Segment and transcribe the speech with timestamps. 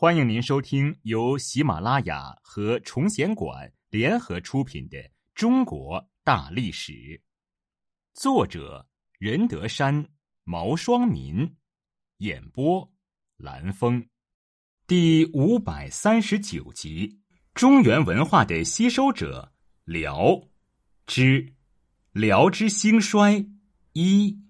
[0.00, 4.96] 欢迎您收听由喜马拉雅和崇贤馆联合出品的
[5.34, 6.92] 《中国大历史》，
[8.14, 8.88] 作者
[9.18, 10.08] 任德山、
[10.44, 11.52] 毛双民，
[12.18, 12.88] 演播
[13.38, 14.08] 蓝峰，
[14.86, 17.18] 第五百三十九集：
[17.52, 19.52] 中原文化的吸收者——
[19.82, 20.40] 辽
[21.06, 21.56] 之
[22.12, 23.44] 辽之兴衰
[23.94, 24.40] 一。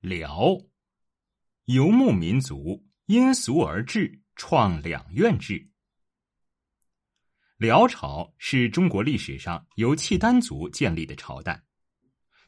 [0.00, 0.56] 辽
[1.66, 2.82] 游牧民族。
[3.10, 5.68] 因俗而治，创两院制。
[7.56, 11.60] 辽朝是中国历史上由契丹族建立的朝代。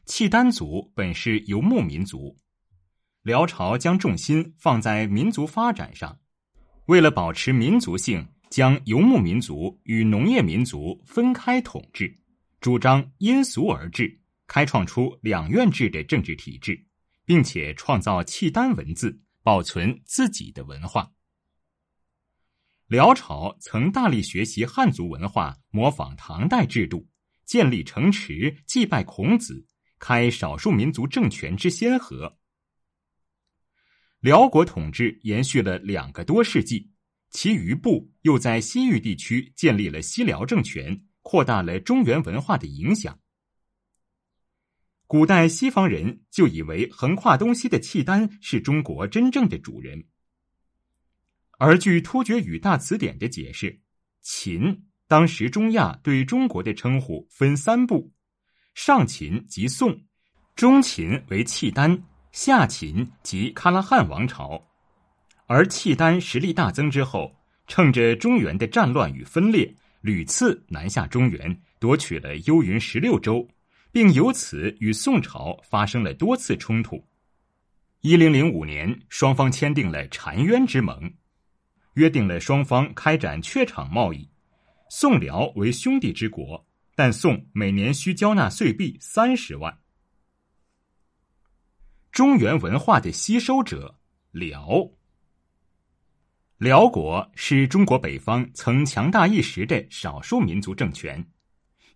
[0.05, 2.39] 契丹族本是游牧民族，
[3.23, 6.17] 辽朝将重心放在民族发展上，
[6.85, 12.17] 为了保持民族性，将游牧民族与农业民族分开统治，
[12.61, 14.17] 主张因俗而治，
[14.47, 16.81] 开创出两院制的政治体制，
[17.25, 19.19] 并且创造契丹文字。
[19.43, 21.11] 保存自己的文化。
[22.87, 27.07] 辽朝曾大力学习汉族文化，模仿唐代制度，
[27.45, 29.67] 建立城池，祭拜孔子，
[29.99, 32.37] 开少数民族政权之先河。
[34.19, 36.91] 辽国统治延续了两个多世纪，
[37.31, 43.19] 其余部又在西域地区建立了西辽政权，扩大了中原文化的影响。
[45.13, 50.03] 古代西方人就以为横跨东西的契丹是中国真正的主人，
[51.59, 53.79] 而据突厥语大词典的解释，
[54.23, 58.11] 秦当时中亚对中国的称呼分三部：
[58.73, 59.95] 上秦即宋，
[60.55, 64.59] 中秦为契丹，下秦即喀拉汗王朝。
[65.45, 67.31] 而契丹实力大增之后，
[67.67, 73.47] 趁着中原的战乱与分裂，屡次南下中原，夺取了幽云十六州。
[73.93, 77.07] 并由此与宋朝发生了多次冲突。
[78.01, 81.13] 一零零五年，双方签订了澶渊之盟，
[81.93, 84.27] 约定了双方开展榷场贸易。
[84.89, 89.77] 宋辽为兄弟之国，但宋每年需交纳岁币三十万。
[92.11, 93.99] 中原文化的吸收者，
[94.31, 94.89] 辽。
[96.57, 101.23] 辽国是中国北方曾强大一时的少数民族政权。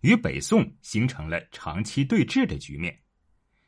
[0.00, 2.98] 与北宋形成了长期对峙的局面。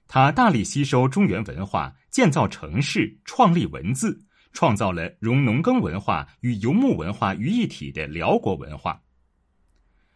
[0.06, 9.00] 他大力吸收中原文化，建造城市，创立文字，创造了融农耕文化与游牧文化于一体的辽国文化。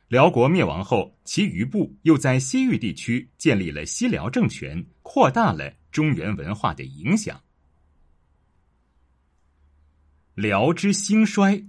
[0.08, 7.41] 辽国灭亡后，其余部又在西域地区建立了西辽政权，扩大了中原文化的影响。
[10.34, 11.64] 辽之兴衰。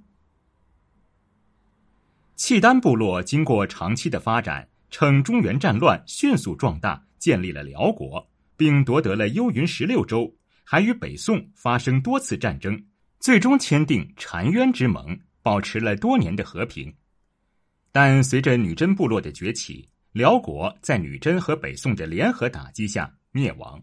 [2.36, 10.34] 契丹部落经过长期的发展，趁中原战乱迅速壮大，建立了辽国，并夺得了幽云十六州，
[10.66, 12.86] 还与北宋发生多次战争，
[13.22, 16.94] 最终签订澶渊之盟，保持了多年的和平。
[17.94, 23.82] 但随着女真部落的崛起，辽国在女真和北宋的联合打击下灭亡。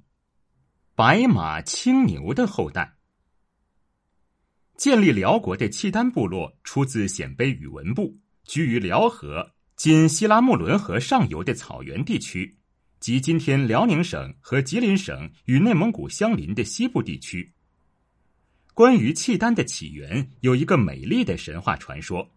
[0.94, 2.96] 白马青牛的后代，
[4.76, 8.14] 建立辽国的契丹部落出自鲜卑宇文部。
[8.44, 12.56] 居于辽河（今西拉木伦河上游）的草原地区，
[13.00, 17.52] 即今天辽宁省和吉林省与内蒙古相邻的西部地区。
[18.75, 22.28] 关于契丹的起源，有一个美丽的神话传说。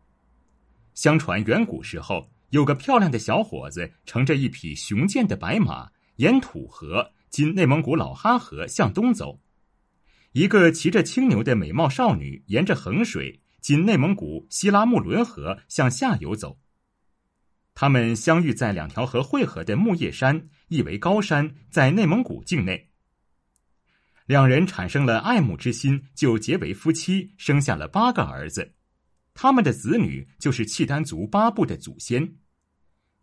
[0.94, 9.40] 相传远古时候，有个漂亮的小伙子乘着一匹雄健的白马，沿土河（今内蒙古老哈河）向东走；
[10.34, 13.42] 一个骑着青牛的美貌少女沿着衡水。
[13.66, 16.60] 今内蒙古西拉木伦河向下游走，
[17.74, 22.92] 他们相遇在两条河汇合的木叶山，意为高山，在内蒙古境内。
[24.28, 28.76] 两人产生了爱慕之心，就结为夫妻，生下了八个儿子。
[29.34, 32.36] 他们的子女就是契丹族八部的祖先。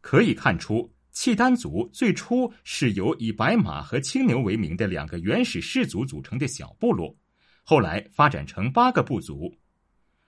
[0.01, 7.17] 可以看出，契丹族最初是由以白马和青牛为名的两个原始氏族组成的小部落，
[7.63, 9.57] 后来发展成八个部族。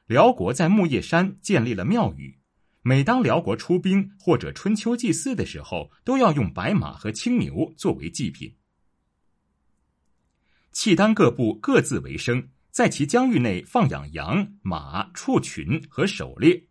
[0.07, 2.39] 辽国在木叶山建立了庙宇，
[2.83, 8.55] 每当辽国出兵或者春秋祭祀的时候，都要用白马和青牛作为祭品。
[10.73, 16.65] 契丹各部各自为生，在其疆域内放养羊、马、畜群和狩猎。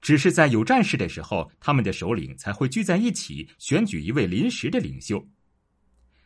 [0.00, 5.28] 只是在有战事的时候，他们的首领才会聚在一起，选举一位临时的领袖。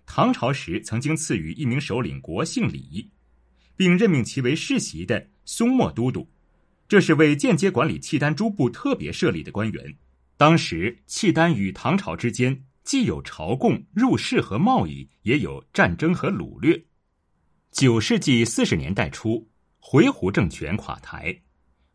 [0.07, 3.11] 唐朝时曾经赐予一名首领国姓李，
[3.77, 5.29] 并任命其为世袭的。
[5.45, 6.29] 松漠都督，
[6.89, 9.97] 这是为间接管理契丹诸部特别设立的官员。
[10.37, 16.85] 当时契丹与唐朝之间既有朝贡、入仕和贸易，也有战争和掳掠。
[17.71, 19.49] 九世纪四十年代初，
[19.79, 21.37] 回鹘政权垮台，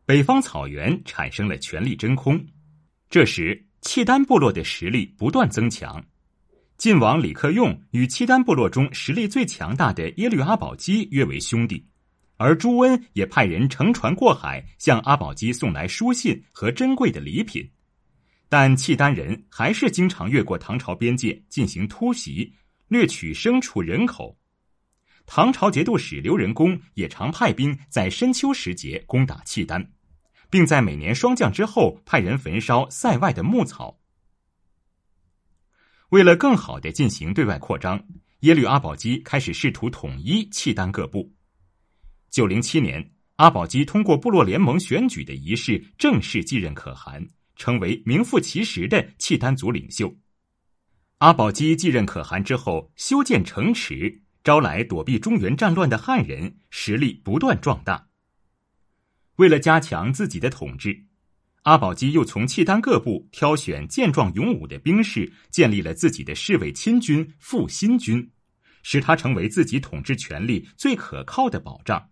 [0.06, 2.44] 北方草原产生了权力真空。
[3.10, 6.04] 这时，契丹部落的实力不断增强。
[6.78, 11.86] 晋王李克用与契丹部落中实力最强大的耶律阿保机约为兄弟，
[12.40, 17.70] 而朱温也派人乘船过海，向阿保机送来书信和珍贵的礼品。
[18.48, 22.54] 但契丹人还是经常越过唐朝边界进行突袭，
[22.88, 24.40] 掠取牲畜人口。
[25.26, 29.92] 唐朝节度使刘仁恭也常派兵在深秋时节攻打契丹，
[30.50, 34.00] 并在每年霜降之后派人焚烧塞外的牧草。
[36.08, 38.02] 为了更好的进行对外扩张，
[38.40, 41.34] 耶律阿保机开始试图统一契丹各部。
[42.30, 50.16] 九零七年，阿保机通过部落联盟选举的仪式正式继任可汗，成为名副其实的契丹族领袖。
[51.20, 58.08] 阿保机继任可汗之后，修建城池，招来躲避中原战乱的汉人，实力不断壮大。
[59.36, 61.06] 为了加强自己的统治。
[61.64, 68.32] 阿保机又从契丹各部挑选健壮勇武的兵士，建立了自己的侍卫亲军复兴军，
[68.82, 72.10] 使他成为自己统治权力最可靠的保障。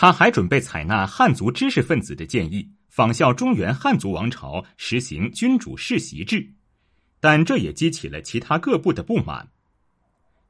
[0.00, 6.54] 他还准备采纳汉族知识分子的建议，仿效中原汉族王朝实行君主世袭制，
[7.20, 9.50] 但这也激起了其他各部的不满。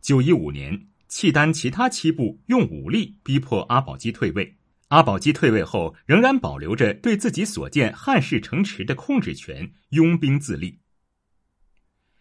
[0.00, 4.56] 九一五年，契丹其他七部用武力逼迫阿保机退位。
[4.86, 10.78] 阿保机退位后，仍然保留着对自己所建汉室城池的控制权，拥兵自立。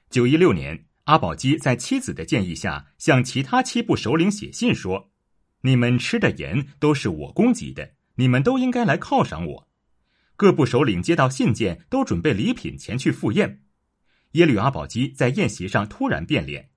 [0.10, 5.12] 九一六年，阿保机在妻子的建议下，向其他七部首领写信说
[5.62, 9.68] ：“你们吃的盐都是我供给的，你们都应该来犒赏我。”
[10.36, 13.64] 各部首领接到信件，都准备礼品前去赴宴。
[14.32, 16.70] 耶律阿保机在宴席上突然变脸：“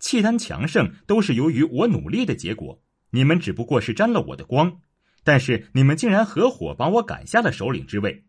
[0.00, 4.80] 契丹强盛都是由于我努力的结果，你们只不过是沾了我的光。”
[5.22, 8.24] 但是你们竟然合伙把我赶下了首领之位，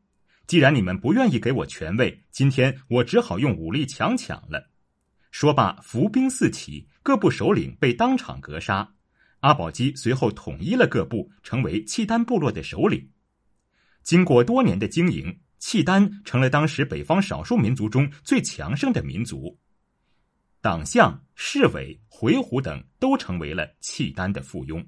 [0.45, 4.69] 既然你们不愿意给我权位，今天我只好用武力强抢了。
[5.31, 8.93] 说罢，伏兵四起，各部首领被当场格杀。
[9.41, 13.07] 阿保机随后统一了各部，成为契丹部落的首领。
[14.01, 19.55] 经过多年的经营，契丹成了当时北方少数民族中最强盛的民族，
[20.61, 24.83] 党项、市委、回鹘等都成为了契丹的附庸。